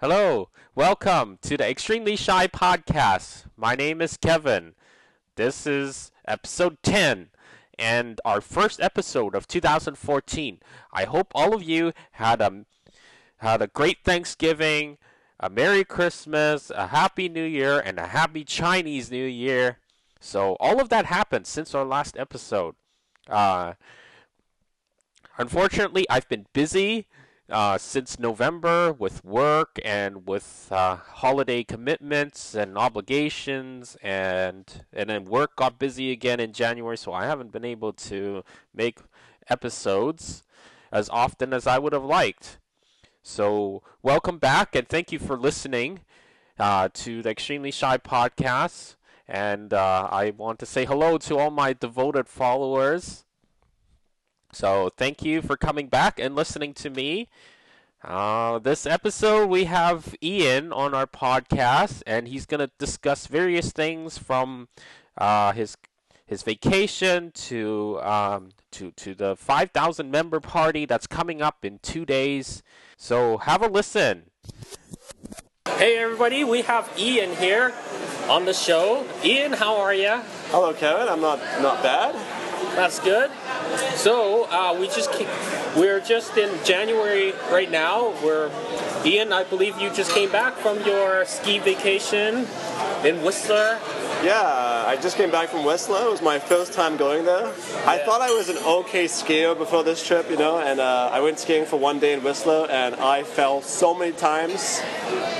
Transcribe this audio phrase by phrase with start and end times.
[0.00, 3.46] Hello, welcome to the Extremely Shy Podcast.
[3.56, 4.74] My name is Kevin.
[5.34, 7.30] This is episode 10
[7.80, 10.60] and our first episode of 2014.
[10.92, 12.64] I hope all of you had a
[13.38, 14.98] had a great Thanksgiving,
[15.40, 19.78] a Merry Christmas, a Happy New Year, and a Happy Chinese New Year.
[20.20, 22.76] So all of that happened since our last episode.
[23.28, 23.72] Uh,
[25.38, 27.08] unfortunately, I've been busy
[27.50, 35.24] uh, since November with work and with uh, holiday commitments and obligations, and and then
[35.24, 38.98] work got busy again in January, so I haven't been able to make
[39.48, 40.42] episodes
[40.92, 42.58] as often as I would have liked.
[43.22, 46.00] So welcome back, and thank you for listening
[46.58, 48.96] uh, to the Extremely Shy podcast.
[49.26, 53.24] And uh, I want to say hello to all my devoted followers.
[54.52, 57.28] So thank you for coming back and listening to me.
[58.02, 63.72] Uh, this episode we have Ian on our podcast, and he's going to discuss various
[63.72, 64.68] things from
[65.16, 65.76] uh, his
[66.24, 72.04] his vacation to um, to to the 5,000 member party that's coming up in two
[72.04, 72.62] days.
[72.96, 74.30] So have a listen.
[75.66, 77.72] Hey everybody, we have Ian here
[78.28, 79.06] on the show.
[79.24, 80.20] Ian, how are you?
[80.50, 81.08] Hello, Kevin.
[81.08, 82.14] I'm not not bad.
[82.78, 83.28] That's good.
[83.96, 85.26] So uh, we just keep,
[85.76, 88.14] we're just in January right now.
[88.22, 88.52] We're
[89.04, 89.32] Ian.
[89.32, 92.46] I believe you just came back from your ski vacation
[93.04, 93.80] in Whistler.
[94.22, 96.06] Yeah, I just came back from Whistler.
[96.06, 97.46] It was my first time going there.
[97.84, 101.20] I thought I was an okay skier before this trip, you know, and uh, I
[101.20, 104.80] went skiing for one day in Whistler, and I fell so many times.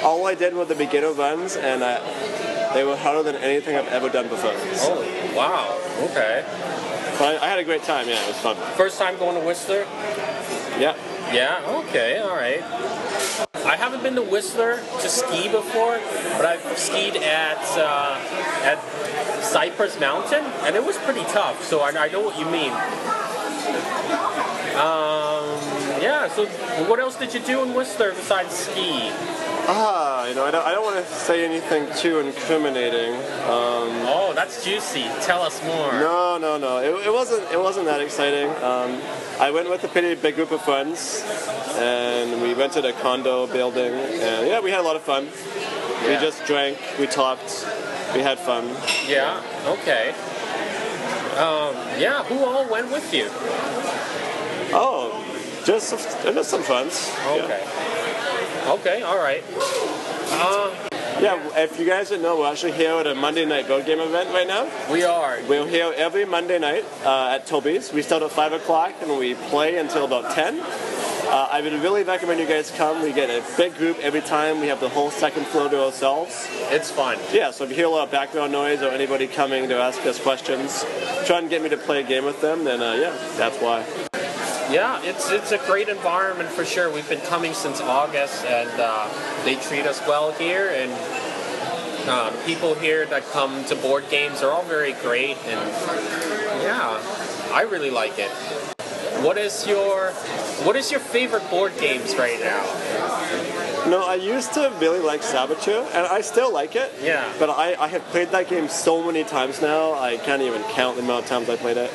[0.02, 3.86] All I did were the beginner runs, and I, they were harder than anything I've
[3.86, 4.58] ever done before.
[4.74, 5.78] So, Oh wow.
[6.10, 6.44] Okay.
[7.20, 8.08] I, I had a great time.
[8.08, 8.56] Yeah, it was fun.
[8.76, 9.86] First time going to Whistler.
[10.78, 10.96] Yeah.
[11.32, 11.82] Yeah.
[11.86, 12.18] Okay.
[12.18, 12.62] All right.
[13.66, 16.00] I haven't been to Whistler to ski before,
[16.36, 18.18] but I've skied at uh,
[18.64, 18.78] at
[19.42, 21.64] Cypress Mountain, and it was pretty tough.
[21.64, 22.72] So I, I know what you mean.
[24.78, 25.44] Um,
[26.00, 26.28] yeah.
[26.28, 26.46] So
[26.88, 29.10] what else did you do in Whistler besides ski?
[29.70, 33.14] Ah, you know, I don't, I don't want to say anything too incriminating.
[33.44, 35.02] Um, Oh, that's juicy.
[35.20, 35.92] Tell us more.
[35.92, 36.78] No, no, no.
[36.78, 37.42] It, it wasn't.
[37.52, 38.48] It wasn't that exciting.
[38.64, 39.00] Um,
[39.38, 41.22] I went with a pretty big group of friends,
[41.76, 45.28] and we rented a condo building, and yeah, we had a lot of fun.
[46.06, 47.66] We just drank, we talked,
[48.14, 48.64] we had fun.
[49.06, 49.42] Yeah.
[49.66, 50.14] Okay.
[51.36, 52.24] Um, yeah.
[52.24, 53.28] Who all went with you?
[54.72, 55.12] Oh,
[55.66, 55.90] just
[56.22, 57.12] just some friends.
[57.26, 57.97] Yeah.
[58.68, 58.78] Okay.
[58.88, 59.02] Okay.
[59.02, 59.42] All right.
[60.30, 60.70] Uh,
[61.20, 61.40] Yeah.
[61.56, 64.28] If you guys didn't know, we're actually here at a Monday night board game event
[64.32, 64.68] right now.
[64.92, 65.38] we are.
[65.48, 67.92] We're here every Monday night uh, at Toby's.
[67.92, 70.60] We start at 5 o'clock and we play until about 10.
[70.60, 73.02] Uh, I would really recommend you guys come.
[73.02, 74.60] We get a big group every time.
[74.60, 76.46] We have the whole second floor to ourselves.
[76.70, 77.18] It's fun.
[77.32, 80.00] Yeah, so if you hear a lot of background noise or anybody coming to ask
[80.06, 80.84] us questions,
[81.26, 84.07] try and get me to play a game with them, then uh, yeah, that's why.
[84.70, 86.92] Yeah, it's it's a great environment for sure.
[86.92, 89.08] We've been coming since August, and uh,
[89.44, 90.68] they treat us well here.
[90.68, 90.92] And
[92.08, 95.36] uh, people here that come to board games are all very great.
[95.46, 95.60] And
[96.62, 97.00] yeah,
[97.52, 98.30] I really like it.
[99.24, 100.12] What is your
[100.64, 102.62] what is your favorite board games right now?
[103.88, 106.92] No, I used to really like Saboteur, and I still like it.
[107.02, 107.32] Yeah.
[107.38, 110.96] But I, I have played that game so many times now, I can't even count
[110.96, 111.90] the amount of times I played it.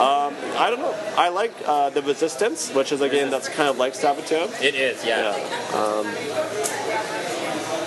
[0.00, 0.27] Um,
[0.58, 0.94] I don't know.
[1.16, 4.48] I like uh, The Resistance, which is a game that's kind of like Saboteur.
[4.60, 5.32] It is, Yeah.
[5.74, 6.06] Um,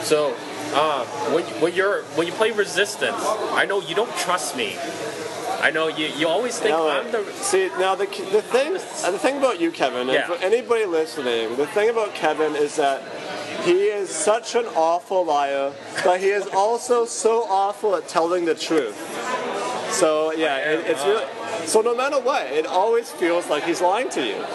[0.03, 0.33] So,
[0.73, 3.21] uh, when, when you're when you play Resistance,
[3.61, 4.75] I know you don't trust me.
[5.61, 9.11] I know you, you always think Now, I'm the see now the the thing uh,
[9.11, 10.25] the thing about you, Kevin, and Yeah.
[10.27, 13.03] for anybody listening, the thing about Kevin is that
[13.63, 15.71] he is such an awful liar,
[16.03, 18.97] but he is also so awful at telling the truth.
[19.91, 21.25] So yeah, it, it's really.
[21.65, 24.35] So no matter what, it always feels like he's lying to you.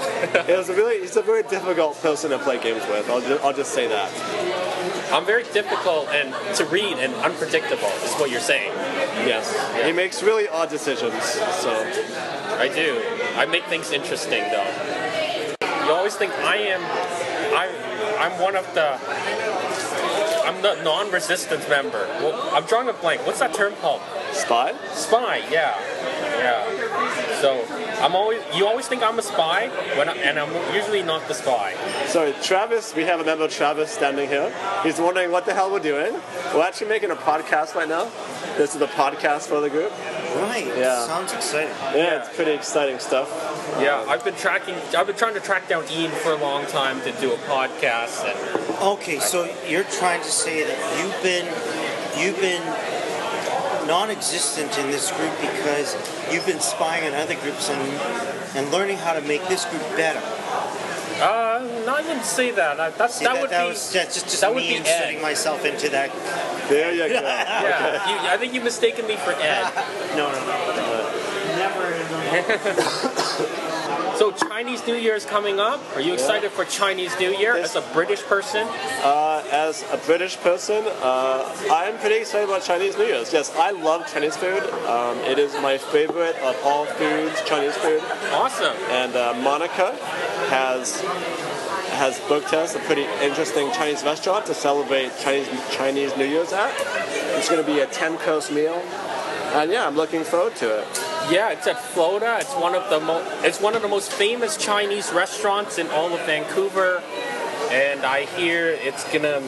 [0.48, 3.08] It's a really, he's a very difficult person to play games with.
[3.10, 4.10] I'll just, I'll just say that.
[5.12, 7.88] I'm very difficult and to read and unpredictable.
[8.04, 8.72] Is what you're saying.
[9.26, 9.54] Yes,
[9.84, 11.22] he makes really odd decisions.
[11.24, 11.70] So
[12.58, 13.02] I do.
[13.36, 15.56] I make things interesting though.
[15.84, 16.80] You always think I am.
[17.54, 17.68] I
[18.18, 18.98] I'm one of the.
[20.46, 22.06] I'm the non-resistance member.
[22.20, 23.26] Well, I'm drawing a blank.
[23.26, 24.00] What's that term called?
[24.36, 24.74] spy.
[24.92, 25.42] Spy.
[25.50, 25.74] Yeah.
[26.06, 27.40] Yeah.
[27.40, 27.64] So
[28.02, 28.42] I'm always.
[28.54, 29.68] You always think I'm a spy,
[29.98, 31.74] when I, and I'm usually not the spy.
[32.06, 34.52] So Travis, we have a member Travis standing here.
[34.82, 36.14] He's wondering what the hell we're doing.
[36.54, 38.10] We're actually making a podcast right now.
[38.56, 39.90] this is the podcast for the group.
[40.36, 40.66] Right.
[40.76, 41.06] Yeah.
[41.06, 41.68] Sounds exciting.
[41.68, 42.18] Yeah, Yeah.
[42.24, 43.28] it's pretty exciting stuff.
[43.80, 44.74] Yeah, I've been tracking.
[44.96, 48.24] I've been trying to track down Ian for a long time to do a podcast,
[48.24, 51.46] and Okay, so you're trying to say that you've been
[52.20, 52.62] you've been
[53.86, 55.94] non-existent in this group because
[56.32, 57.80] you've been spying on other groups and
[58.56, 60.20] and learning how to make this group better.
[61.22, 62.80] uh, no, I wouldn't say that.
[62.80, 63.68] I, that's See, that, that, would that be.
[63.68, 66.10] was that's just, just that would me be inserting myself into that.
[66.68, 67.20] There you go.
[67.20, 69.70] yeah, you, I think you mistaken me for Ed.
[70.16, 71.05] No, no, no.
[71.56, 71.86] Never.
[74.16, 75.78] So Chinese New Year is coming up.
[75.94, 78.66] Are you excited for Chinese New Year as a British person?
[79.02, 83.30] Uh, as a British person, uh, I'm pretty excited about Chinese New Year's.
[83.30, 84.62] Yes, I love Chinese food.
[84.86, 88.00] Um, it is my favorite of all foods, Chinese food.
[88.32, 88.74] Awesome.
[88.88, 89.94] And uh, Monica
[90.48, 91.02] has
[92.00, 96.72] has booked us a pretty interesting Chinese restaurant to celebrate Chinese Chinese New Year's at.
[97.36, 98.82] It's going to be a 10 course meal,
[99.52, 101.15] and yeah, I'm looking forward to it.
[101.30, 102.38] Yeah, it's at Floata.
[102.40, 106.14] It's one of the mo- it's one of the most famous Chinese restaurants in all
[106.14, 107.02] of Vancouver,
[107.70, 109.42] and I hear it's gonna,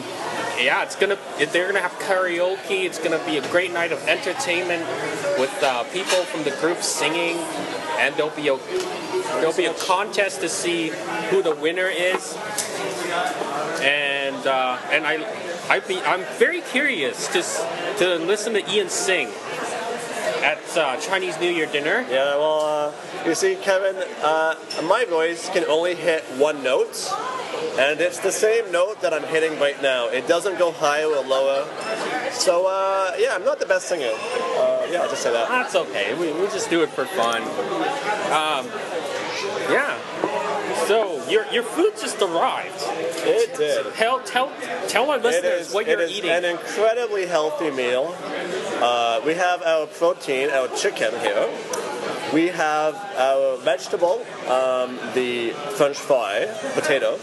[0.59, 2.83] yeah, it's gonna they're gonna have karaoke.
[2.83, 4.85] It's gonna be a great night of entertainment
[5.39, 7.37] with uh, people from the group singing,
[7.97, 8.57] and there'll be a
[9.39, 10.89] there'll be a contest to see
[11.29, 12.35] who the winner is,
[13.81, 15.25] and uh, and I
[15.69, 17.41] I be I'm very curious to
[17.99, 19.29] to listen to Ian sing
[20.43, 22.05] at uh, Chinese New Year dinner.
[22.09, 27.11] Yeah, well, uh, you see, Kevin, uh, my voice can only hit one note,
[27.77, 30.07] and it's the same note that I'm hitting right now.
[30.07, 31.67] It doesn't go higher or lower.
[32.31, 34.11] So, uh, yeah, I'm not the best singer.
[34.13, 35.49] Uh, yeah, I'll just say that.
[35.49, 36.13] That's okay.
[36.15, 37.41] We, we just do it for fun.
[38.31, 38.67] Um,
[39.69, 39.97] yeah.
[40.87, 42.75] So your your food just arrived.
[42.79, 43.93] It did.
[43.93, 44.51] Tell tell
[44.87, 46.29] tell our listeners is, what you're is eating.
[46.29, 48.15] an incredibly healthy meal.
[48.81, 51.49] Uh, we have our protein, our chicken here.
[52.33, 57.17] We have our vegetable, um, the French fry, potato.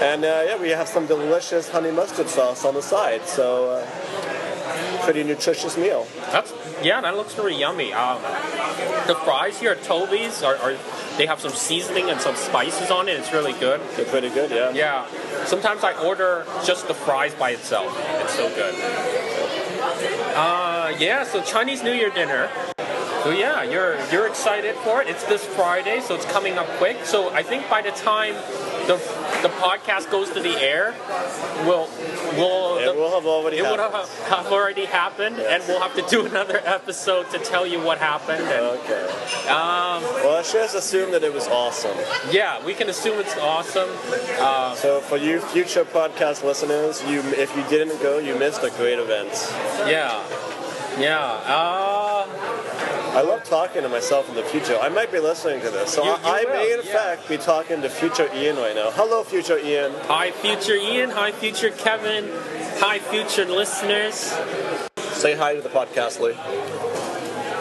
[0.00, 3.26] And uh, yeah, we have some delicious honey mustard sauce on the side.
[3.26, 6.06] So, uh, pretty nutritious meal.
[6.32, 6.52] That's
[6.82, 7.92] yeah, that looks really yummy.
[7.92, 8.20] Um,
[9.06, 10.76] the fries here at Toby's are, are
[11.16, 13.18] they have some seasoning and some spices on it.
[13.18, 13.80] It's really good.
[13.96, 14.70] They're pretty good, yeah.
[14.72, 15.44] Yeah.
[15.46, 17.96] Sometimes I order just the fries by itself.
[18.20, 18.74] It's so good.
[19.98, 21.24] Uh, yeah.
[21.24, 22.50] So Chinese New Year dinner.
[23.22, 25.08] So yeah, you're you're excited for it.
[25.08, 27.04] It's this Friday, so it's coming up quick.
[27.04, 28.34] So I think by the time
[28.86, 28.98] the
[29.46, 30.94] the podcast goes to the air,
[31.66, 31.88] we'll
[32.38, 34.08] we'll It will have already it would happened.
[34.28, 37.98] have, have already happened, and we'll have to do another episode to tell you what
[37.98, 38.42] happened.
[38.42, 39.04] And Okay.
[39.48, 41.96] um, Well, let's just assume that it was awesome.
[42.30, 43.88] yeah, we can assume it's awesome.
[44.82, 48.98] So, for you future podcast listeners, you if you didn't go, you missed a great
[48.98, 49.30] event.
[49.86, 50.22] Yeah,
[50.98, 51.20] yeah.
[51.46, 51.95] Uh,
[53.16, 54.76] I love talking to myself in the future.
[54.78, 55.94] I might be listening to this.
[55.94, 56.92] So You- I, I you may, in yeah.
[56.92, 58.90] fact, be talking to future Ian right now.
[58.90, 59.92] Hello, future Ian.
[60.02, 61.08] hi, future Ian.
[61.10, 62.28] Hi, future Kevin.
[62.80, 64.16] Hi, future listeners.
[65.16, 66.34] Say hi to the podcast, Lee.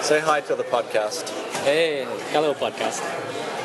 [0.02, 1.30] Say hi to the podcast.
[1.64, 3.00] Hey, hello podcast.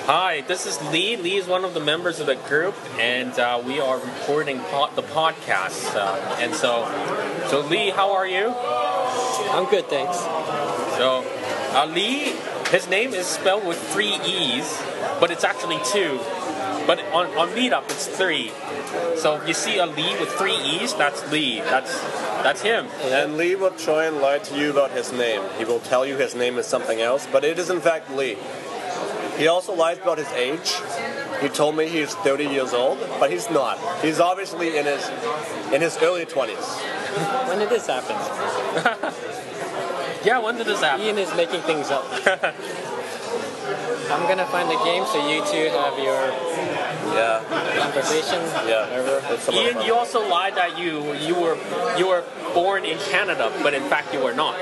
[0.07, 1.17] Hi, this is Lee.
[1.17, 4.91] Lee is one of the members of the group, and uh, we are recording po-
[4.95, 5.93] the podcast.
[5.97, 6.87] Uh, and so,
[7.49, 8.55] so Lee, how are you?
[9.51, 10.19] I'm good, thanks.
[10.97, 11.25] So,
[11.71, 12.35] Lee,
[12.71, 14.83] his name is spelled with three E's,
[15.21, 16.19] but it's actually two.
[16.87, 18.51] But on, on Meetup, it's three.
[19.17, 21.61] So if you see a Lee with three E's, that's Lee.
[21.61, 22.01] That's
[22.43, 22.87] that's him.
[23.05, 25.43] And Lee will try and lie to you about his name.
[25.59, 28.37] He will tell you his name is something else, but it is in fact Lee.
[29.37, 30.75] He also lies about his age.
[31.41, 33.79] He told me he's 30 years old, but he's not.
[34.03, 35.09] He's obviously in his
[35.73, 37.49] in his early 20s.
[37.49, 39.57] When did this happen?
[40.25, 41.05] Yeah, when did this happen?
[41.05, 42.05] Ian is making things up.
[44.11, 46.21] I'm gonna find a game so you two have your
[47.15, 47.43] Yeah,
[47.81, 48.41] conversation.
[48.69, 48.87] yeah.
[48.91, 49.35] Whatever.
[49.35, 51.57] It's a lot of Ian, you also lied that you you were
[51.97, 54.57] you were born in Canada, but in fact you were not.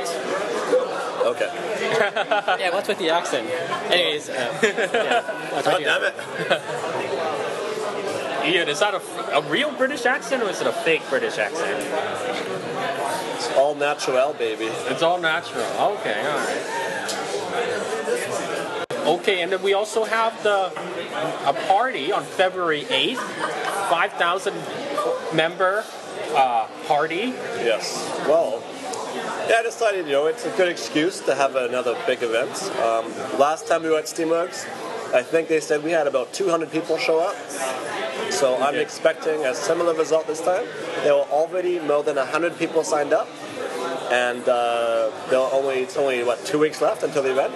[1.33, 1.51] Okay.
[2.59, 3.49] Yeah, what's with the accent?
[3.91, 5.23] Anyways, uh, yeah,
[5.55, 6.15] I'll talk God to you damn it.
[8.55, 9.01] Ian, is that a,
[9.39, 11.79] a real British accent or is it a fake British accent?
[13.39, 14.65] It's all natural, baby.
[14.65, 15.63] It's all natural.
[15.63, 16.89] Okay, all right.
[19.07, 20.73] Okay, and then we also have the
[21.47, 23.19] a party on February 8th,
[23.89, 24.55] 5,000
[25.33, 25.85] member
[26.35, 27.33] uh, party.
[27.63, 27.97] Yes.
[28.27, 28.61] Well,
[29.49, 32.61] yeah, I decided, you know, it's a good excuse to have another big event.
[32.83, 33.07] Um,
[33.39, 34.67] last time we were at Steamworks,
[35.15, 37.37] I think they said we had about 200 people show up.
[38.31, 40.67] So I'm expecting a similar result this time.
[41.03, 43.29] There were already more than 100 people signed up.
[44.11, 47.53] and uh, they'll only it's only what two weeks left until the event.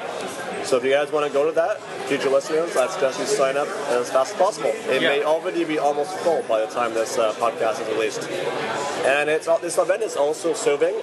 [0.67, 3.57] So if you guys want to go to that, future listeners, I suggest you sign
[3.57, 4.69] up as fast as possible.
[4.89, 5.09] It Yeah.
[5.09, 8.29] may already be almost full by the time this uh, podcast is released.
[9.05, 10.95] And it's this event is also serving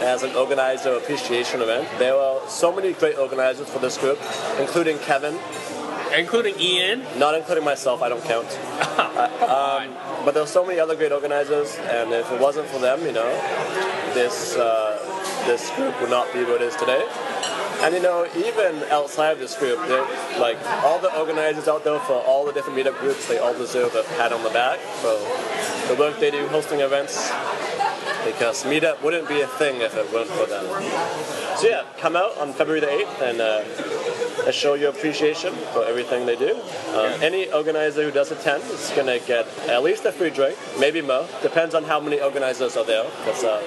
[0.00, 1.88] as an organizer appreciation event.
[1.98, 4.18] There are so many great organizers for this group,
[4.58, 5.38] including Kevin,
[6.14, 7.04] Including Ian.
[7.18, 8.02] not including myself.
[8.02, 8.46] I don't count.
[9.46, 9.94] Um,
[10.24, 13.12] but there are so many other great organizers, and if it wasn't for them, you
[13.12, 13.30] know,
[14.12, 14.98] this uh,
[15.46, 17.06] this group would not be what it is today.
[17.80, 19.78] And you know, even outside of this group,
[20.38, 23.94] like all the organizers out there for all the different meetup groups, they all deserve
[23.94, 25.16] a pat on the back for
[25.88, 27.30] the work they do hosting events.
[28.24, 30.64] Because meetup wouldn't be a thing if it weren't for them.
[31.56, 33.62] So yeah, come out on February the 8th and uh,
[34.44, 36.60] and show your appreciation for everything they do.
[36.88, 40.58] Uh, any organizer who does attend is going to get at least a free drink,
[40.78, 41.26] maybe more.
[41.42, 43.04] Depends on how many organizers are there.
[43.26, 43.62] Uh,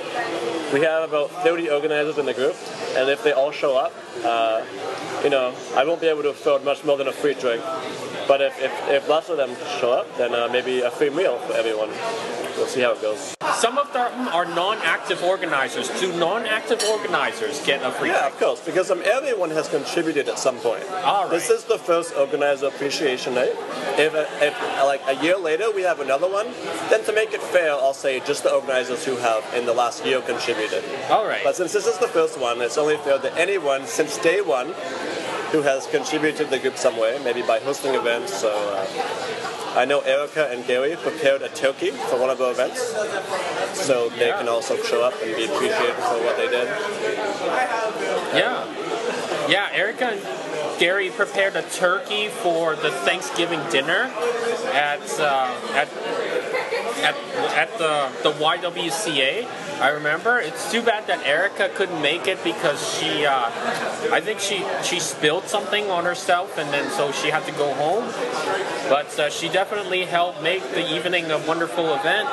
[0.73, 2.55] we have about 30 organizers in the group,
[2.95, 4.63] and if they all show up, uh,
[5.23, 7.63] you know, I won't be able to afford much more than a free drink.
[8.27, 11.39] But if, if, if lots of them show up, then uh, maybe a free meal
[11.39, 11.89] for everyone.
[12.55, 13.35] We'll see how it goes.
[13.59, 15.89] Some of them are non-active organizers.
[15.99, 18.07] Do non-active organizers get a free?
[18.07, 20.89] Yeah, of course, because um, everyone has contributed at some point.
[21.03, 21.31] All right.
[21.31, 23.51] This is the first organizer appreciation night.
[23.97, 26.47] If, if like a year later we have another one,
[26.89, 30.05] then to make it fair, I'll say just the organizers who have in the last
[30.05, 30.85] year contributed.
[31.09, 31.41] All right.
[31.43, 34.67] But since this is the first one, it's only fair that anyone since day one
[35.51, 38.33] who has contributed to the group some way, maybe by hosting events.
[38.33, 42.81] So uh, I know Erica and Gary prepared a turkey for one of the events,
[43.79, 46.67] so they can also show up and be appreciated for what they did.
[48.35, 48.67] Yeah.
[49.47, 54.11] Yeah, Erica and Gary prepared a turkey for the Thanksgiving dinner
[54.73, 55.87] at uh, at
[57.03, 57.15] at
[57.55, 59.47] at the the YWCA.
[59.79, 60.39] I remember.
[60.39, 63.49] It's too bad that Erica couldn't make it because she, uh,
[64.11, 67.73] I think she she spilled something on herself, and then so she had to go
[67.73, 68.05] home.
[68.89, 72.27] But uh, she definitely helped make the evening a wonderful event.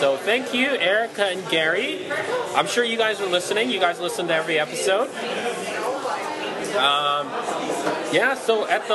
[0.00, 2.10] So thank you, Erica and Gary.
[2.54, 3.70] I'm sure you guys are listening.
[3.70, 5.08] You guys listen to every episode.
[6.78, 7.26] Um,
[8.12, 8.94] yeah, so at the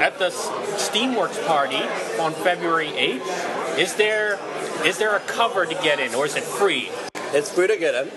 [0.00, 1.80] at the Steamworks party
[2.18, 4.38] on February 8th, is there
[4.84, 6.90] is there a cover to get in, or is it free?
[7.32, 8.10] It's free to get in.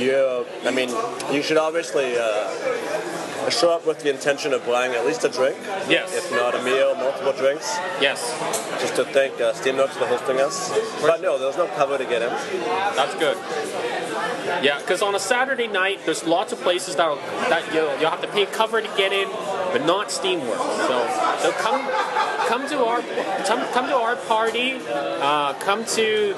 [0.00, 0.90] You, I mean,
[1.34, 5.56] you should obviously uh, show up with the intention of buying at least a drink,
[5.88, 6.14] Yes.
[6.14, 8.20] if not a meal, multiple drinks, Yes,
[8.80, 10.70] just to thank uh, Steamworks for hosting us.
[11.02, 12.28] But no, there's no cover to get in.
[12.94, 13.36] that's good.
[14.62, 17.18] Yeah, because on a Saturday night, there's lots of places that
[17.50, 19.28] that you'll, you'll have to pay cover to get in,
[19.72, 20.86] but not Steamworks.
[20.86, 20.96] So
[21.42, 21.82] so come
[22.48, 23.02] come to our
[23.44, 24.80] come, come to our party.
[24.88, 26.34] Uh, come to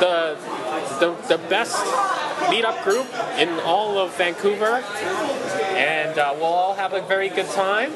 [0.00, 0.36] the
[1.00, 1.76] the the best
[2.50, 3.06] meetup group
[3.38, 4.82] in all of Vancouver,
[5.76, 7.92] and uh, we'll all have a very good time.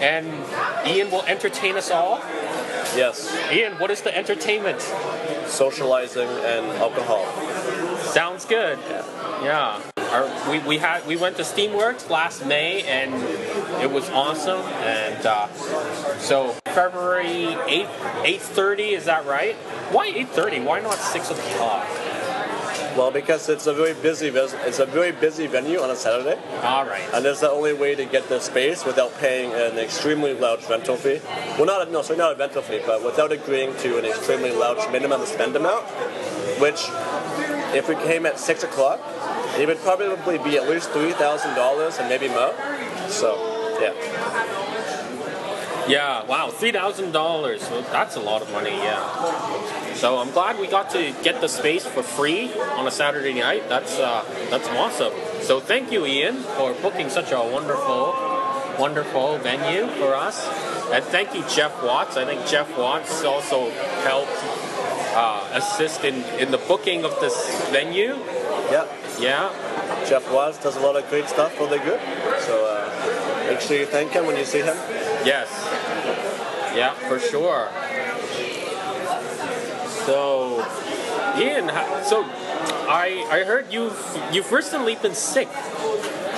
[0.00, 0.26] And
[0.86, 2.18] Ian will entertain us all.
[2.94, 4.82] Yes, Ian, what is the entertainment?
[5.46, 7.24] socializing and alcohol.
[7.98, 8.78] Sounds good.
[9.42, 9.80] Yeah.
[9.96, 13.14] Our, we, we had we went to Steamworks last May and
[13.82, 14.60] it was awesome.
[14.60, 15.48] And uh,
[16.24, 17.86] so February 8,
[18.24, 19.54] eight thirty is that right?
[19.92, 20.58] Why eight thirty?
[20.60, 21.86] Why not six o'clock?
[22.96, 26.86] Well, because it's a very busy, it's a very busy venue on a Saturday, All
[26.86, 27.02] right.
[27.12, 30.96] and it's the only way to get the space without paying an extremely large rental
[30.96, 31.20] fee.
[31.58, 34.52] Well, not a, no, sorry, not a rental fee, but without agreeing to an extremely
[34.52, 35.84] large minimum spend amount,
[36.60, 36.86] which,
[37.74, 39.00] if we came at six o'clock,
[39.58, 42.54] it would probably be at least three thousand dollars and maybe more.
[43.08, 43.92] So, yeah.
[45.88, 46.24] Yeah.
[46.24, 46.50] Wow.
[46.50, 47.60] Three thousand dollars.
[47.70, 48.70] Well, that's a lot of money.
[48.70, 49.94] Yeah.
[49.94, 53.68] So I'm glad we got to get the space for free on a Saturday night.
[53.68, 55.12] That's uh, that's awesome.
[55.42, 58.14] So thank you, Ian, for booking such a wonderful,
[58.78, 60.46] wonderful venue for us.
[60.92, 62.16] And thank you, Jeff Watts.
[62.16, 63.70] I think Jeff Watts also
[64.04, 64.32] helped
[65.16, 67.34] uh, assist in, in the booking of this
[67.70, 68.16] venue.
[68.70, 68.86] Yeah.
[69.18, 70.06] Yeah.
[70.08, 72.00] Jeff Watts does a lot of great stuff for the group.
[72.40, 74.76] So uh, make sure you thank him when you see him.
[75.24, 75.48] Yes.
[76.74, 77.68] Yeah, for sure.
[80.06, 80.58] So,
[81.38, 81.68] Ian,
[82.04, 82.24] so
[82.88, 83.96] I I heard you've
[84.32, 85.48] you've recently been sick,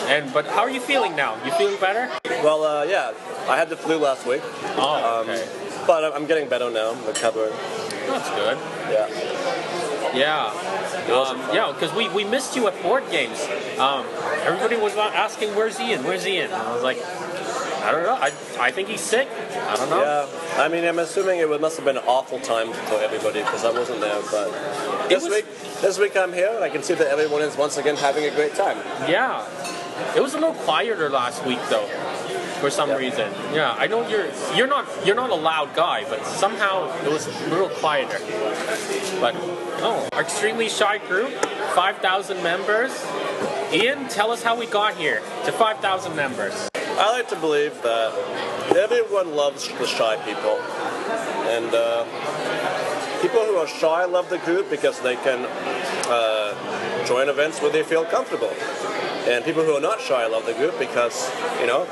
[0.08, 1.34] and but how are you feeling now?
[1.44, 2.08] You feeling better?
[2.44, 3.12] Well, uh, yeah,
[3.48, 4.42] I had the flu last week,
[4.76, 5.44] Oh, um, okay.
[5.86, 6.90] but I'm- I'm getting better now.
[6.92, 7.52] I'm recovering.
[8.06, 8.58] That's good.
[8.90, 9.08] Yeah.
[10.14, 11.12] Yeah.
[11.12, 13.38] Um, yeah, because we, we missed you at board games.
[13.78, 14.06] Um,
[14.46, 16.04] everybody was asking, "Where's Ian?
[16.04, 16.98] Where's Ian?" And I was like,
[17.86, 18.14] "I don't know.
[18.14, 19.28] I, I think he's sick.
[19.72, 20.62] I don't know." Yeah.
[20.62, 23.70] I mean, I'm assuming it must have been an awful time for everybody because I
[23.70, 24.20] wasn't there.
[24.30, 25.46] But this was- week,
[25.80, 28.30] this week I'm here and I can see that everyone is once again having a
[28.30, 28.78] great time.
[29.08, 29.44] Yeah.
[30.14, 31.88] It was a little quieter last week though.
[32.60, 32.96] For some Yeah.
[32.96, 33.30] reason.
[33.52, 37.26] Yeah, I know you're you're not you're not a loud guy, but somehow it was
[37.26, 38.18] a little quieter.
[39.20, 39.34] But
[39.84, 41.30] oh, our extremely shy group,
[41.74, 42.92] five thousand members.
[43.72, 46.54] Ian, tell us how we got here to five thousand members.
[46.98, 48.12] I like to believe that
[48.74, 50.56] everyone loves the shy people.
[51.52, 52.04] And uh,
[53.20, 55.46] people who are shy love the group because they can
[56.08, 58.50] uh, join events where they feel comfortable.
[59.28, 61.86] And people who are not shy love the group because, you know,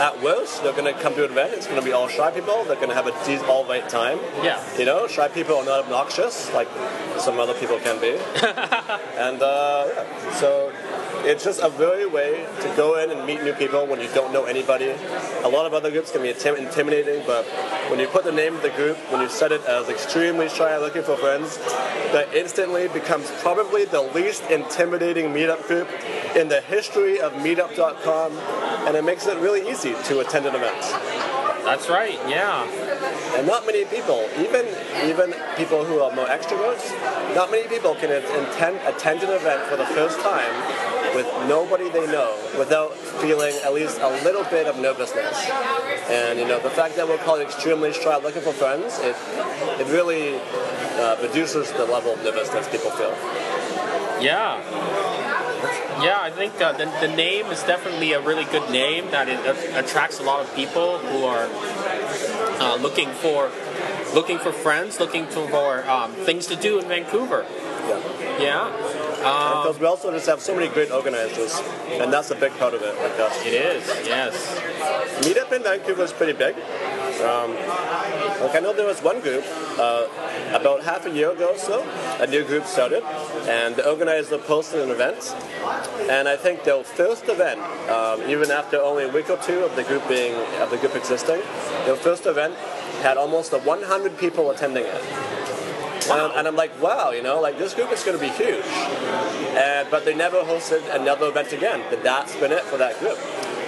[0.00, 2.30] at worst, they're going to come to an event, it's going to be all shy
[2.30, 4.18] people, they're going to have a de- all right time.
[4.42, 4.62] Yeah.
[4.78, 6.68] You know, shy people are not obnoxious like
[7.18, 8.10] some other people can be.
[9.18, 10.72] and uh, yeah, so
[11.28, 14.32] it's just a very way to go in and meet new people when you don't
[14.32, 14.94] know anybody.
[15.44, 17.44] A lot of other groups can be intim- intimidating, but
[17.90, 20.74] when you put the name of the group, when you set it as extremely shy
[20.78, 21.58] looking for friends,
[22.12, 25.86] that instantly becomes probably the least intimidating meetup group
[26.34, 28.32] in the history of meetup.com,
[28.88, 30.80] and it makes it really easy to attend an event.
[31.62, 32.18] That's right.
[32.26, 32.64] Yeah.
[33.36, 34.64] And not many people, even
[35.04, 36.88] even people who are more extroverts,
[37.34, 42.06] not many people can attend, attend an event for the first time with nobody they
[42.06, 45.48] know without feeling at least a little bit of nervousness.
[46.08, 49.16] And you know, the fact that we're called extremely shy looking for friends, it
[49.80, 50.38] it really
[50.98, 53.14] uh, reduces the level of nervousness people feel.
[54.20, 54.62] Yeah.
[56.02, 59.40] Yeah, I think uh, the, the name is definitely a really good name that it
[59.74, 61.48] attracts a lot of people who are
[62.60, 63.50] uh, looking for
[64.14, 67.44] looking for friends, looking for um, things to do in Vancouver.
[67.88, 68.38] Yeah.
[68.38, 68.87] Yeah,
[69.18, 71.60] Because we also just have so many great organizers,
[71.90, 72.94] and that's a big part of it.
[72.96, 73.44] Like us.
[73.44, 73.86] it is.
[74.06, 74.34] Yes.
[75.24, 76.54] Meetup in Vancouver is pretty big.
[77.20, 77.54] Um,
[78.40, 79.44] like I know there was one group
[79.78, 80.06] uh,
[80.54, 81.82] about half a year ago or so.
[82.20, 83.02] A new group started,
[83.48, 85.34] and the organizer posted an event.
[86.08, 87.60] And I think their first event,
[87.90, 90.94] um, even after only a week or two of the group being of the group
[90.94, 91.40] existing,
[91.86, 92.54] their first event
[93.02, 95.02] had almost 100 people attending it.
[96.10, 98.30] And, I'm, and I'm like, wow, you know, like this group is going to be
[98.30, 98.64] huge.
[98.64, 101.82] And, but they never hosted another event again.
[101.90, 103.18] But that's been it for that group.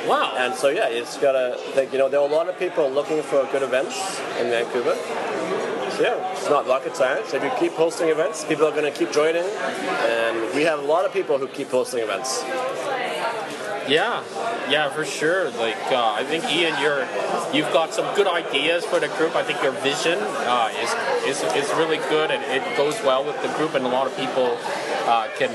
[0.07, 0.35] Wow.
[0.37, 1.92] And so yeah, it's gotta think.
[1.92, 4.94] You know, there are a lot of people looking for good events in Vancouver.
[5.92, 7.35] So yeah, it's not rocket science.
[7.35, 11.05] If you keep hosting events, people are gonna keep joining, and we have a lot
[11.05, 12.42] of people who keep hosting events.
[13.88, 14.22] Yeah,
[14.70, 15.50] yeah, for sure.
[15.50, 17.07] Like uh, I think Ian, you're
[17.53, 19.35] you've got some good ideas for the group.
[19.37, 20.90] I think your vision uh, is,
[21.30, 24.14] is is really good and it goes well with the group, and a lot of
[24.16, 24.58] people
[25.06, 25.52] uh, can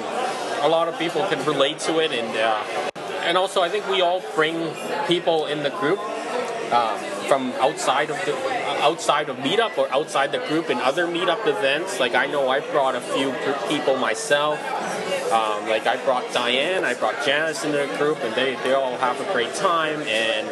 [0.64, 2.92] a lot of people can relate to it, and uh,
[3.28, 4.56] and also I think we all bring
[5.08, 6.00] people in the group
[6.72, 8.34] um, from outside of the
[8.82, 12.00] outside of meetup or outside the group in other meetup events.
[12.00, 13.34] Like I know I brought a few
[13.68, 14.60] people myself.
[15.32, 18.96] Um, like I brought Diane, I brought Janice into the group, and they, they all
[18.98, 20.00] have a great time.
[20.04, 20.48] And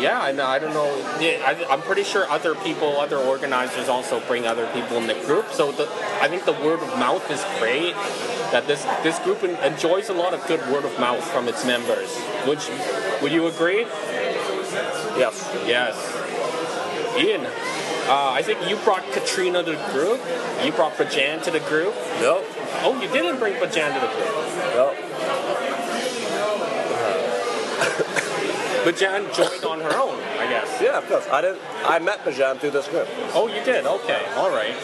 [0.00, 0.88] yeah, and I don't know.
[1.20, 5.50] I, I'm pretty sure other people, other organizers also bring other people in the group.
[5.52, 5.88] So the,
[6.20, 7.94] I think the word of mouth is great.
[8.52, 11.64] That this this group en- enjoys a lot of good word of mouth from its
[11.66, 12.18] members.
[12.46, 12.74] Would you,
[13.22, 13.82] would you agree?
[15.16, 15.50] Yes.
[15.66, 15.94] Yes.
[17.18, 17.44] Ian,
[18.08, 20.20] uh, I think you brought Katrina to the group.
[20.64, 21.94] You brought Bajan to the group.
[22.20, 22.42] No.
[22.82, 24.34] Oh, you didn't bring Bajan to the group.
[24.74, 25.07] No.
[28.88, 30.80] Bajan joined on her own, I guess.
[30.80, 31.28] Yeah, of course.
[31.28, 31.60] I didn't.
[31.84, 33.06] I met Bajan through this group.
[33.34, 33.84] Oh, you did?
[33.84, 34.74] Okay, all right.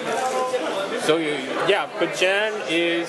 [1.01, 1.33] So, you,
[1.67, 3.09] yeah, Bajan is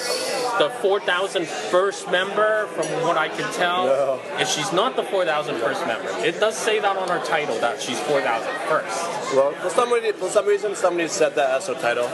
[0.57, 3.87] the 4,000 first member, from what I can tell.
[3.87, 4.21] No.
[4.37, 6.07] And she's not the 4,000 first member.
[6.25, 9.35] It does say that on her title that she's 4,000 first.
[9.35, 12.07] Well, for some reason, for some reason, somebody said that as her title.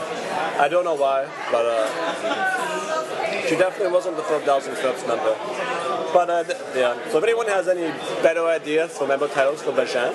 [0.58, 6.01] I don't know why, but uh, she definitely wasn't the 4,000 first member.
[6.12, 7.88] But uh, th- yeah, so if anyone has any
[8.22, 10.12] better ideas for member titles for Bajan,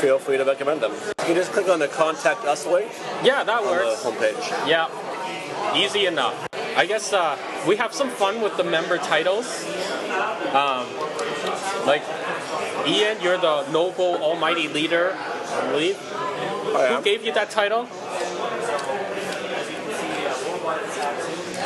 [0.00, 0.92] feel free to recommend them.
[0.92, 2.90] You can just click on the contact us link
[3.22, 4.02] Yeah, that on works.
[4.02, 4.68] the homepage.
[4.68, 4.88] Yeah,
[5.76, 6.48] easy enough.
[6.76, 7.36] I guess uh,
[7.66, 9.64] we have some fun with the member titles.
[10.54, 10.86] Um,
[11.84, 12.02] like,
[12.86, 15.96] Ian, you're the noble almighty leader, I believe.
[15.96, 17.86] Who gave you that title?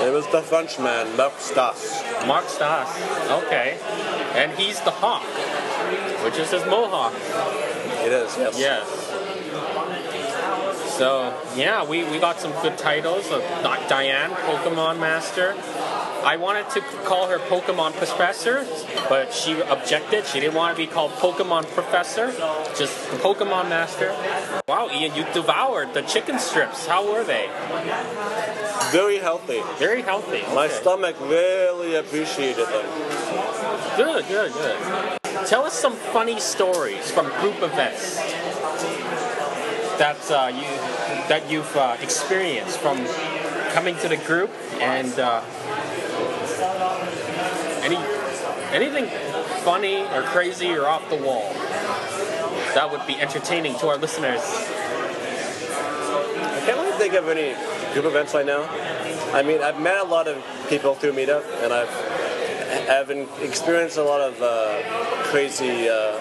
[0.02, 2.02] It was the Frenchman, Mark Stas.
[2.26, 2.88] Mark Stas.
[3.44, 3.78] Okay.
[4.34, 5.22] And he's the hawk,
[6.24, 7.14] which is his mohawk.
[8.04, 8.58] It is, yes.
[8.58, 9.08] Yes.
[10.98, 13.30] So, yeah, we, we got some good titles.
[13.30, 15.54] of Di- Diane, Pokemon Master.
[16.24, 18.64] I wanted to call her Pokemon Professor,
[19.08, 20.24] but she objected.
[20.26, 22.30] She didn't want to be called Pokemon Professor,
[22.76, 24.14] just Pokemon Master.
[24.68, 26.86] Wow, Ian, you devoured the chicken strips.
[26.86, 27.48] How were they?
[28.92, 29.62] Very healthy.
[29.78, 30.42] Very healthy.
[30.55, 32.87] My stomach really appreciated them.
[33.96, 34.76] Good, good, good.
[35.46, 38.16] Tell us some funny stories from group events
[39.96, 40.64] that uh, you
[41.28, 42.98] that you've uh, experienced from
[43.72, 44.50] coming to the group
[44.81, 45.42] and uh,
[47.83, 47.96] any
[48.72, 49.07] anything
[49.64, 51.50] funny or crazy or off the wall
[52.74, 54.42] that would be entertaining to our listeners.
[56.44, 57.55] I can't really think of any
[57.92, 58.62] group events right now.
[59.33, 61.88] I mean, I've met a lot of people through Meetup, and I've
[63.09, 64.83] been- experienced a lot of uh,
[65.31, 66.16] crazy uh,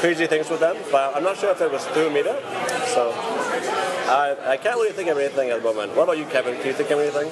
[0.00, 0.76] crazy things with them.
[0.90, 2.40] But I'm not sure if it was through Meetup.
[2.94, 3.12] So
[4.08, 5.96] I, I can't really think of anything at the moment.
[5.96, 6.56] What about you, Kevin?
[6.56, 7.28] Can you think of anything?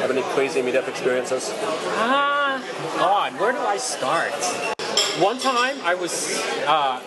[0.00, 1.50] Have any crazy Meetup experiences?
[1.54, 2.62] Ah,
[2.98, 4.32] God, where do I start?
[5.20, 7.00] One time I was uh,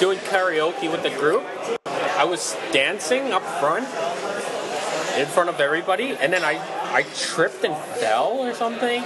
[0.00, 1.44] doing karaoke with the group.
[1.86, 3.86] I was dancing up front
[5.16, 6.60] in front of everybody, and then I,
[6.92, 9.02] I tripped and fell or something,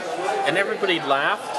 [0.47, 1.55] and everybody laughed.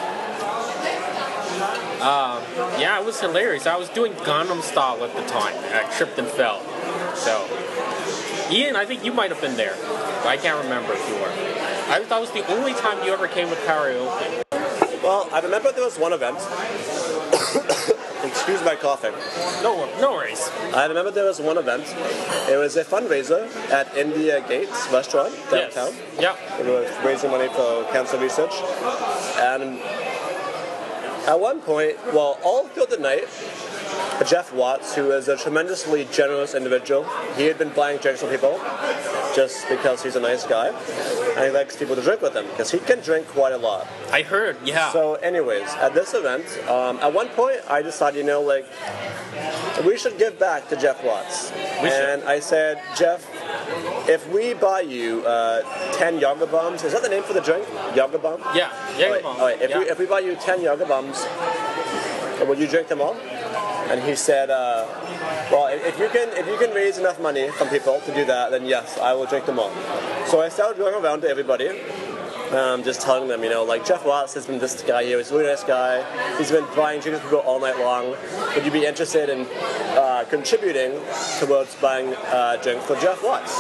[2.01, 2.43] Um,
[2.79, 3.65] yeah, it was hilarious.
[3.65, 5.55] I was doing Gangnam Style at the time.
[5.73, 6.62] I tripped and fell.
[7.15, 7.47] So,
[8.51, 9.75] Ian, I think you might have been there.
[10.25, 11.31] I can't remember if you were.
[11.89, 14.43] I thought it was the only time you ever came with karaoke.
[15.01, 16.38] Well, I remember there was one event.
[18.47, 19.12] Excuse my coughing.
[19.62, 20.49] No, no worries.
[20.73, 21.83] I remember there was one event.
[22.49, 25.91] It was a fundraiser at India Gates restaurant downtown.
[26.17, 26.39] Yes.
[26.57, 28.53] It was raising money for cancer research.
[29.36, 29.81] And
[31.27, 33.27] at one point, well, all through the night,
[34.25, 38.60] Jeff Watts, who is a tremendously generous individual, he had been buying drinks for people
[39.36, 40.69] just because he's a nice guy.
[41.36, 43.88] And he likes people to drink with him because he can drink quite a lot.
[44.12, 44.58] I heard.
[44.65, 44.91] Yeah.
[44.91, 48.65] So, anyways, at this event, um, at one point, I decided, you know, like,
[49.86, 51.51] we should give back to Jeff Watts.
[51.84, 52.10] We should.
[52.10, 53.23] and I said, Jeff,
[54.10, 55.62] if we buy you uh,
[55.93, 57.65] 10 Jäger Bombs, is that the name for the drink?
[57.93, 58.41] Jäger Bomb?
[58.56, 58.71] yeah.
[58.97, 59.06] Yeah.
[59.06, 59.39] All right, come on.
[59.39, 59.80] all right, If, yeah.
[59.80, 61.23] we, if we buy you 10 Jäger Bombs,
[62.47, 63.15] will you drink them all?
[63.89, 64.86] And he said, uh,
[65.52, 68.52] well, if you can if you can raise enough money from people to do that,
[68.52, 69.71] then yes, I will drink them all.
[70.26, 71.69] So I started going around to everybody,
[72.52, 75.17] um, just telling them, you know, like Jeff Watts has been this guy here.
[75.19, 76.04] He's a really nice guy.
[76.38, 78.15] He's been buying drinks for people all night long.
[78.56, 79.47] Would you be interested in
[79.95, 81.00] uh, contributing
[81.39, 83.58] towards buying uh, drink for Jeff Watts?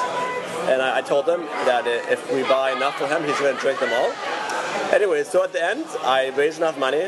[0.67, 3.61] And I, I told them that if we buy enough for him, he's going to
[3.61, 4.11] drink them all.
[4.93, 7.07] Anyway, so at the end, I raised enough money,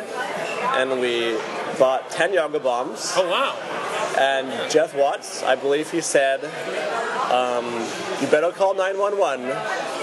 [0.79, 1.37] and we
[1.79, 3.13] bought 10 Jäger bombs.
[3.15, 3.55] oh wow.
[4.19, 6.43] And Jeff Watts, I believe he said,
[7.31, 7.65] um,
[8.21, 9.47] "You better call 911.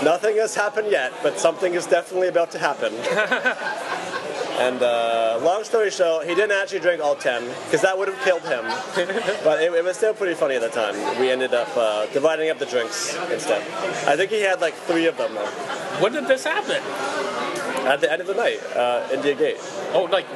[0.02, 2.94] Nothing has happened yet, but something is definitely about to happen."
[4.58, 8.18] and uh, long story short, he didn't actually drink all 10 because that would have
[8.24, 8.64] killed him.
[9.44, 10.94] but it, it was still pretty funny at the time.
[11.20, 13.60] We ended up uh, dividing up the drinks instead.
[14.08, 15.50] I think he had like three of them though.
[16.00, 16.80] When did this happen?
[17.86, 19.56] At the end of the night, uh, India Gate.
[19.94, 20.26] Oh, like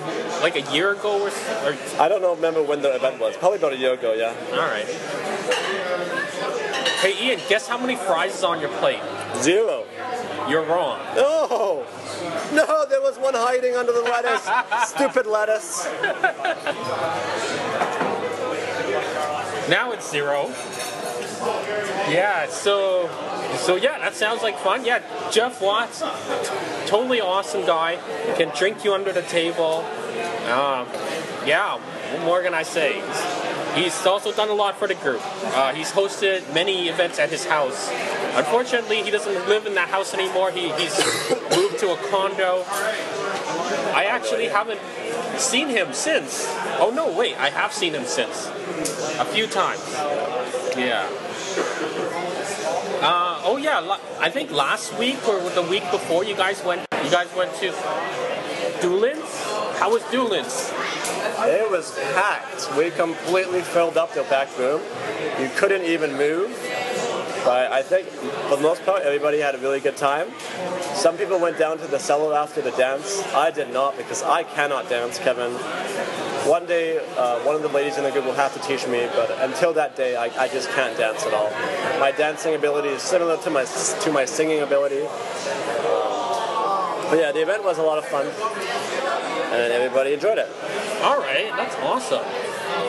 [0.41, 3.37] like a year ago or, s- or I don't know, remember when the event was.
[3.37, 4.33] Probably about a year ago, yeah.
[4.53, 4.87] all right.
[7.03, 9.01] Hey Ian, guess how many fries is on your plate?
[9.39, 9.85] Zero.
[10.49, 10.99] You're wrong.
[11.17, 11.85] No!
[12.53, 14.47] No, there was one hiding under the lettuce.
[14.89, 15.87] Stupid lettuce.
[19.69, 20.49] Now it's zero.
[22.11, 23.09] Yeah, so
[23.61, 24.85] so yeah, that sounds like fun.
[24.85, 26.01] Yeah, Jeff Watts,
[26.87, 27.99] totally awesome guy.
[28.37, 29.85] Can drink you under the table.
[30.51, 30.89] Um,
[31.47, 31.79] yeah,
[32.13, 33.03] what more can I say?
[33.75, 35.21] He's also done a lot for the group.
[35.55, 37.89] Uh, he's hosted many events at his house.
[38.35, 40.51] Unfortunately, he doesn't live in that house anymore.
[40.51, 40.97] He, he's
[41.57, 42.65] moved to a condo.
[43.95, 44.81] I actually haven't
[45.39, 46.47] seen him since.
[46.79, 48.47] Oh no, wait, I have seen him since.
[49.19, 49.85] A few times.
[50.77, 51.09] Yeah.
[53.43, 57.35] Oh yeah, I think last week or the week before you guys went you guys
[57.35, 57.71] went to
[58.81, 59.79] Doolin's?
[59.79, 60.71] How was Doolin's?
[61.49, 62.77] It was packed.
[62.77, 64.83] We completely filled up the back room.
[65.41, 66.51] You couldn't even move.
[67.45, 70.29] But I think, for the most part, everybody had a really good time.
[70.95, 73.23] Some people went down to the cellar after the dance.
[73.33, 75.53] I did not because I cannot dance, Kevin.
[76.47, 79.07] One day, uh, one of the ladies in the group will have to teach me,
[79.15, 81.51] but until that day, I, I just can't dance at all.
[82.01, 85.03] My dancing ability is similar to my to my singing ability.
[87.11, 90.49] But yeah, the event was a lot of fun, and everybody enjoyed it.
[91.03, 92.25] All right, that's awesome.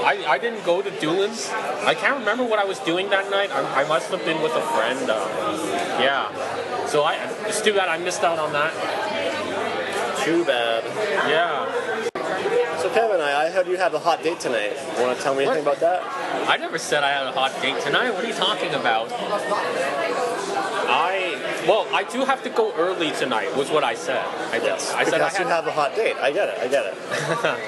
[0.03, 1.49] I, I didn't go to Doolin's.
[1.49, 3.51] I can't remember what I was doing that night.
[3.51, 5.09] I, I must have been with a friend.
[5.09, 5.27] Uh,
[5.99, 6.85] yeah.
[6.87, 7.15] So I
[7.47, 8.73] it's too bad I missed out on that.
[10.23, 10.85] Too bad.
[11.27, 11.80] Yeah.
[13.61, 14.73] So Kevin, I, I heard you have a hot date tonight.
[14.99, 16.49] Want to tell me anything about that?
[16.49, 18.11] I never said I had a hot date tonight.
[18.11, 19.11] What are you talking about?
[20.93, 23.55] I Well, I do have to go early tonight.
[23.55, 24.23] Was what I said.
[24.51, 24.91] I, Yes.
[24.93, 26.15] I said I you have a hot date.
[26.17, 26.57] I get it.
[26.59, 26.95] I get it.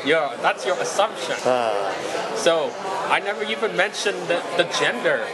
[0.06, 1.36] Yeah, that's your assumption.
[1.46, 1.94] Ah.
[2.36, 2.72] So
[3.10, 5.26] I never even mentioned the, the gender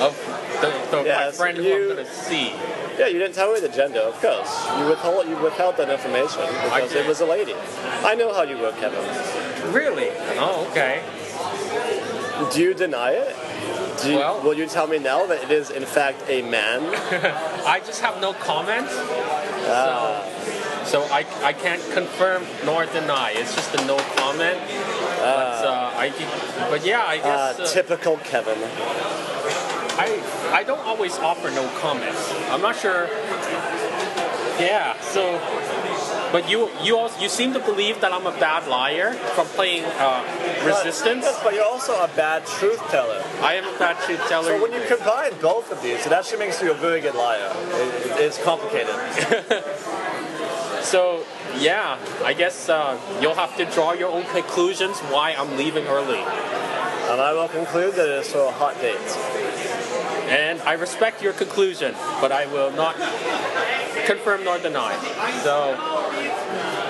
[0.00, 0.16] of
[0.60, 2.52] the, the my Yes, friend who you- I'm gonna see.
[2.98, 4.66] Yeah, you didn't tell me the gender, of course.
[4.78, 7.54] You withheld you withheld that information because it was a lady.
[8.04, 9.00] I know how you work, Kevin.
[9.72, 10.08] Really?
[10.38, 11.02] Oh, okay.
[12.52, 13.36] Do you deny it?
[14.02, 16.80] Do you, Well- will you tell me now that it is in fact a man?
[17.66, 18.86] I just have no comment.
[18.90, 20.24] Ah.
[20.84, 23.32] So, so I, I can't confirm nor deny.
[23.36, 24.58] It's just a no comment.
[25.18, 26.10] But uh, I
[26.70, 28.58] but yeah, I Uh, guess uh, typical Kevin.
[29.98, 30.08] I
[30.52, 32.32] I don't always offer no comments.
[32.50, 33.06] I'm not sure.
[34.58, 34.98] Yeah.
[35.00, 35.38] So,
[36.32, 39.84] but you you also you seem to believe that I'm a bad liar from playing
[39.98, 40.22] uh,
[40.64, 41.24] Resistance.
[41.24, 43.22] Yes, but you're also a bad truth teller.
[43.40, 44.44] I am a bad truth teller.
[44.44, 47.50] So when you combine both of these, it actually makes you a very good liar.
[47.54, 48.94] It, it's complicated.
[50.82, 51.24] So
[51.58, 56.18] yeah, I guess uh, you'll have to draw your own conclusions why I'm leaving early.
[56.18, 58.96] And I will conclude that it is for a hot date.
[60.30, 62.96] And I respect your conclusion, but I will not
[64.06, 64.94] confirm nor deny.
[65.42, 65.74] So,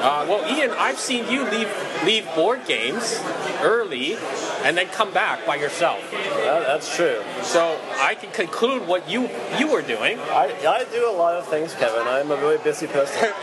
[0.01, 1.71] uh, well, Ian, I've seen you leave
[2.05, 3.21] leave board games
[3.63, 4.17] early
[4.65, 6.01] and then come back by yourself.
[6.11, 7.23] That- that's true.
[7.43, 10.19] So I can conclude what you you were doing.
[10.19, 12.07] I, I do a lot of things, Kevin.
[12.07, 13.33] I'm a really busy person.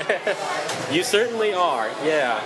[0.89, 1.89] You certainly are.
[2.05, 2.39] Yeah.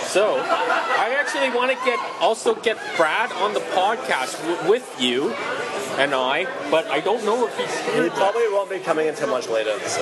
[0.00, 5.34] So I actually want to get also get Brad on the podcast w- with you
[5.98, 8.04] and I, but I don't know if he's he here.
[8.04, 8.14] yet.
[8.14, 9.78] probably won't be coming until much later.
[9.80, 10.00] So.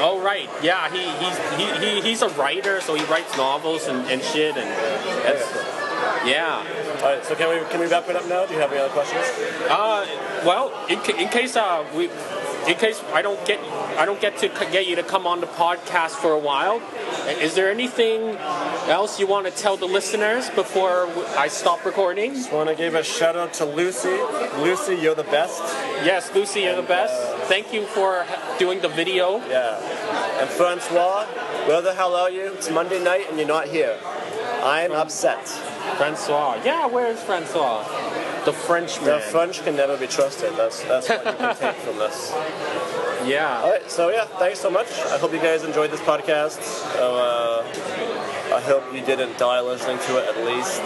[0.00, 0.90] Oh right, yeah.
[0.90, 4.68] He he's he, he, he's a writer, so he writes novels and, and shit, and
[5.24, 5.44] that's
[6.26, 6.62] yeah.
[7.02, 8.44] All right, so can we can we wrap it up now?
[8.44, 9.24] Do you have any other questions?
[9.68, 10.06] Uh,
[10.44, 12.08] well, in, in case uh we,
[12.68, 13.58] in case I don't get
[13.98, 16.80] I don't get to get you to come on the podcast for a while,
[17.40, 18.36] is there anything
[18.86, 22.34] else you want to tell the listeners before I stop recording?
[22.34, 24.16] Just want to give a shout out to Lucy.
[24.58, 25.60] Lucy, you're the best.
[26.04, 27.14] Yes, Lucy, you're the best.
[27.48, 28.26] Thank you for
[28.58, 29.38] doing the video.
[29.48, 30.40] Yeah.
[30.40, 31.24] And Francois,
[31.66, 32.52] where the hell are you?
[32.52, 33.98] It's Monday night and you're not here.
[34.62, 35.46] I'm upset.
[35.96, 37.84] Francois, yeah, where's Francois?
[38.48, 39.04] The Frenchman.
[39.10, 40.54] The French can never be trusted.
[40.56, 42.32] That's that's what you can take from this.
[43.26, 43.60] yeah.
[43.62, 44.86] All right, so yeah, thanks so much.
[45.14, 46.58] I hope you guys enjoyed this podcast.
[46.96, 47.60] Uh,
[48.56, 50.80] I hope you didn't die listening to it at least.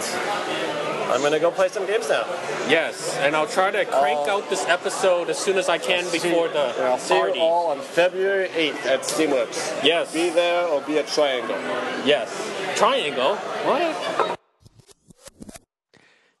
[1.09, 2.25] I'm gonna go play some games now.
[2.67, 4.37] Yes, and I'll try to crank Oh.
[4.41, 7.39] out this episode as soon as I can before the I'll see party.
[7.39, 9.81] you all on February 8th at Steamworks.
[9.85, 10.11] Yes.
[10.13, 11.55] Be there or be a triangle.
[12.03, 12.27] Yes.
[12.75, 13.35] Triangle.
[13.35, 14.32] What?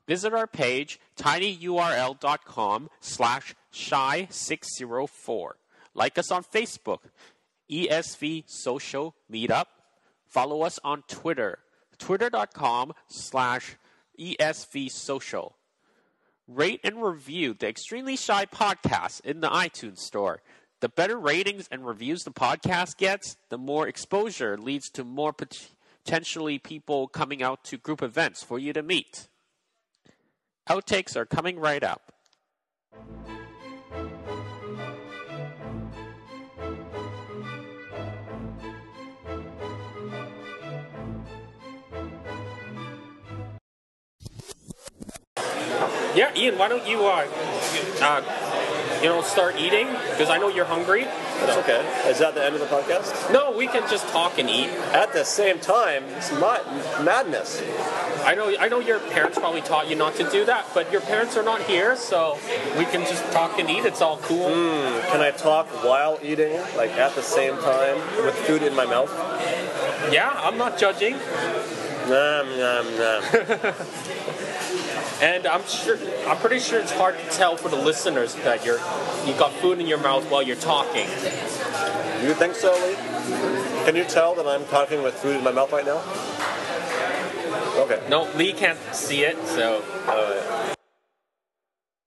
[0.07, 5.49] Visit our page, tinyurl.com slash shy604.
[5.93, 6.99] Like us on Facebook,
[7.71, 9.65] ESV Social Meetup.
[10.27, 11.59] Follow us on Twitter,
[11.97, 13.77] twitter.com slash
[14.19, 15.55] ESV Social.
[16.47, 20.41] Rate and review the Extremely Shy podcast in the iTunes Store.
[20.81, 25.69] The better ratings and reviews the podcast gets, the more exposure leads to more pot-
[26.03, 29.29] potentially people coming out to group events for you to meet.
[30.69, 32.13] Outtakes are coming right up.
[46.15, 47.27] Yeah, Ian, why don't you, uh,
[48.01, 49.87] uh, you know, start eating?
[49.87, 51.07] Because I know you're hungry.
[51.45, 52.09] That's okay.
[52.09, 53.31] Is that the end of the podcast?
[53.33, 54.69] No, we can just talk and eat.
[54.93, 56.63] At the same time, it's ma-
[57.03, 57.61] madness.
[58.23, 61.01] I know, I know your parents probably taught you not to do that, but your
[61.01, 62.39] parents are not here, so
[62.77, 63.83] we can just talk and eat.
[63.85, 64.49] It's all cool.
[64.49, 68.85] Hmm, can I talk while eating, like at the same time, with food in my
[68.85, 69.11] mouth?
[70.11, 71.17] Yeah, I'm not judging.
[72.07, 73.23] Nom, nom, nom.
[75.23, 78.79] And I'm sure, I'm pretty sure it's hard to tell for the listeners that you're,
[79.25, 81.07] you got food in your mouth while you're talking.
[81.07, 82.95] you think so, Lee?
[83.85, 86.03] Can you tell that I'm talking with food in my mouth right now?
[87.83, 88.03] Okay.
[88.09, 90.72] No, Lee can't see it, so right.